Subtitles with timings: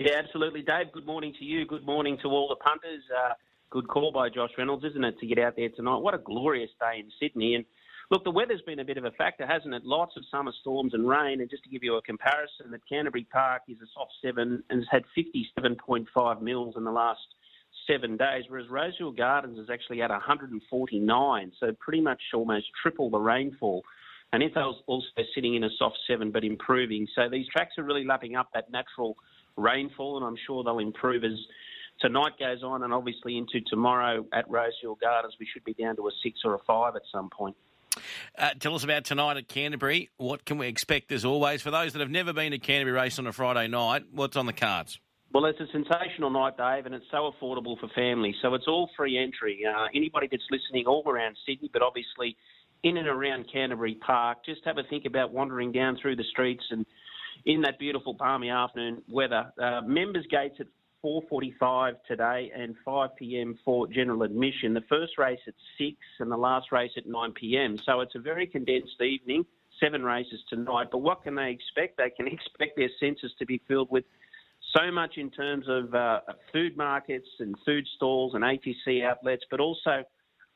[0.00, 0.90] Yeah, absolutely, Dave.
[0.92, 1.64] Good morning to you.
[1.66, 3.02] Good morning to all the punters.
[3.16, 3.34] Uh,
[3.70, 5.98] good call by Josh Reynolds, isn't it, to get out there tonight?
[5.98, 7.54] What a glorious day in Sydney.
[7.54, 7.64] And
[8.10, 9.84] look, the weather's been a bit of a factor, hasn't it?
[9.84, 11.40] Lots of summer storms and rain.
[11.40, 14.80] And just to give you a comparison, that Canterbury Park is a soft seven and
[14.80, 15.04] has had
[15.62, 17.20] 57.5 mils in the last
[17.86, 23.18] seven days, whereas Rosehill Gardens is actually at 149, so pretty much almost triple the
[23.18, 23.82] rainfall.
[24.32, 27.06] And Ithal's also sitting in a soft seven, but improving.
[27.14, 29.16] So these tracks are really lapping up that natural
[29.56, 31.38] rainfall, and I'm sure they'll improve as
[32.00, 36.08] tonight goes on, and obviously into tomorrow at Rosehill Gardens, we should be down to
[36.08, 37.56] a six or a five at some point.
[38.36, 40.10] Uh, tell us about tonight at Canterbury.
[40.16, 41.62] What can we expect as always?
[41.62, 44.46] For those that have never been to Canterbury race on a Friday night, what's on
[44.46, 44.98] the cards?
[45.32, 48.36] Well, it's a sensational night, Dave, and it's so affordable for families.
[48.40, 49.64] So it's all free entry.
[49.66, 52.36] Uh, anybody that's listening all around Sydney, but obviously
[52.84, 56.62] in and around Canterbury Park, just have a think about wandering down through the streets
[56.70, 56.86] and
[57.46, 59.52] in that beautiful balmy afternoon weather.
[59.60, 60.66] Uh, members gates at
[61.04, 63.58] 4:45 today and 5 p.m.
[63.64, 64.72] for general admission.
[64.72, 67.78] The first race at six and the last race at 9 p.m.
[67.84, 69.44] So it's a very condensed evening.
[69.80, 71.98] Seven races tonight, but what can they expect?
[71.98, 74.04] They can expect their senses to be filled with
[74.74, 76.20] so much in terms of uh,
[76.52, 80.04] food markets and food stalls and ATC outlets, but also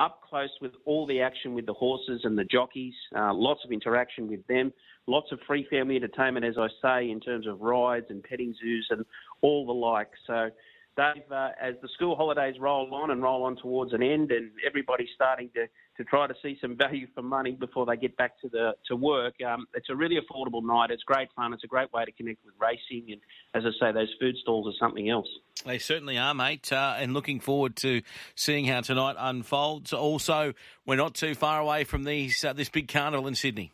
[0.00, 3.72] up close with all the action with the horses and the jockeys, uh, lots of
[3.72, 4.72] interaction with them,
[5.06, 8.86] lots of free family entertainment, as I say, in terms of rides and petting zoos
[8.90, 9.04] and
[9.40, 10.10] all the like.
[10.26, 10.50] So
[10.98, 14.50] Dave, uh, as the school holidays roll on and roll on towards an end, and
[14.66, 18.32] everybody's starting to, to try to see some value for money before they get back
[18.40, 20.90] to the to work, um, it's a really affordable night.
[20.90, 21.52] It's great fun.
[21.52, 23.20] It's a great way to connect with racing, and
[23.54, 25.28] as I say, those food stalls are something else.
[25.64, 26.72] They certainly are, mate.
[26.72, 28.02] Uh, and looking forward to
[28.34, 29.92] seeing how tonight unfolds.
[29.92, 30.52] Also,
[30.84, 33.70] we're not too far away from these uh, this big carnival in Sydney.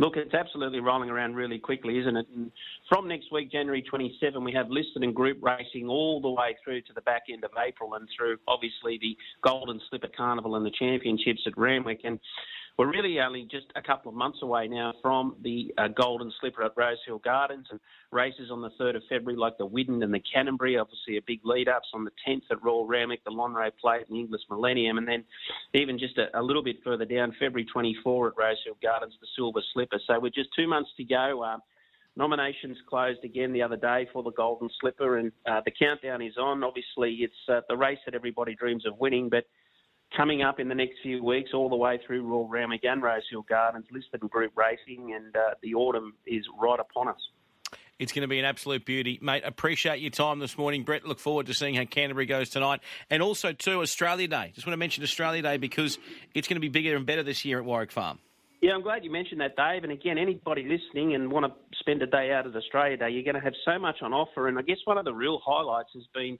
[0.00, 2.26] Look, it's absolutely rolling around really quickly, isn't it?
[2.34, 2.52] And
[2.88, 6.82] from next week, January 27, we have listed and group racing all the way through
[6.82, 10.70] to the back end of April and through, obviously, the Golden Slipper Carnival and the
[10.70, 12.02] championships at Randwick.
[12.04, 12.20] And
[12.78, 16.62] we're really only just a couple of months away now from the uh, Golden Slipper
[16.62, 17.80] at Rosehill Gardens and
[18.12, 21.40] races on the 3rd of February like the Widden and the Canterbury, obviously a big
[21.44, 24.96] lead ups on the 10th at Royal Randwick, the Lonhro Plate and the Inglis Millennium,
[24.96, 25.24] and then
[25.74, 29.60] even just a, a, little bit further down, February 24 at Rosehill Gardens, the Silver
[29.74, 29.87] Slipper.
[30.06, 31.42] So we're just two months to go.
[31.42, 31.58] Uh,
[32.16, 36.36] nominations closed again the other day for the Golden Slipper, and uh, the countdown is
[36.36, 36.64] on.
[36.64, 39.44] Obviously, it's uh, the race that everybody dreams of winning, but
[40.16, 42.50] coming up in the next few weeks, all the way through Royal
[42.82, 47.20] and Rosehill Gardens, listed group racing, and uh, the autumn is right upon us.
[47.98, 49.42] It's going to be an absolute beauty, mate.
[49.44, 51.04] Appreciate your time this morning, Brett.
[51.04, 54.52] Look forward to seeing how Canterbury goes tonight, and also too Australia Day.
[54.54, 55.98] Just want to mention Australia Day because
[56.32, 58.20] it's going to be bigger and better this year at Warwick Farm.
[58.60, 59.84] Yeah, I'm glad you mentioned that, Dave.
[59.84, 63.22] And again, anybody listening and want to spend a day out at Australia Day, you're
[63.22, 64.48] going to have so much on offer.
[64.48, 66.38] And I guess one of the real highlights has been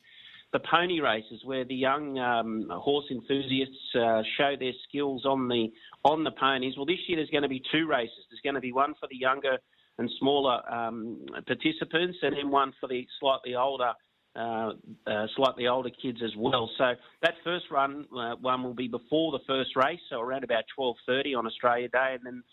[0.52, 5.68] the pony races, where the young um, horse enthusiasts uh, show their skills on the
[6.04, 6.74] on the ponies.
[6.76, 8.18] Well, this year there's going to be two races.
[8.30, 9.58] There's going to be one for the younger
[9.98, 13.92] and smaller um, participants, and then one for the slightly older.
[14.38, 14.72] Uh,
[15.08, 16.70] uh, slightly older kids as well.
[16.78, 20.62] So that first run uh, one will be before the first race, so around about
[20.78, 22.44] 12:30 on Australia Day, and then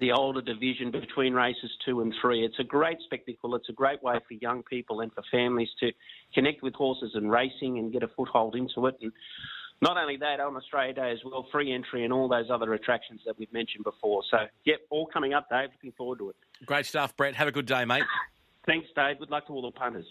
[0.00, 2.44] the older division between races two and three.
[2.44, 3.54] It's a great spectacle.
[3.54, 5.92] It's a great way for young people and for families to
[6.34, 8.96] connect with horses and racing and get a foothold into it.
[9.00, 9.12] And
[9.80, 13.20] not only that, on Australia Day as well, free entry and all those other attractions
[13.26, 14.22] that we've mentioned before.
[14.30, 15.68] So, yep, all coming up, Dave.
[15.74, 16.36] Looking forward to it.
[16.66, 17.36] Great stuff, Brett.
[17.36, 18.02] Have a good day, mate.
[18.66, 19.18] Thanks, Dave.
[19.20, 20.06] Good luck to all the punters.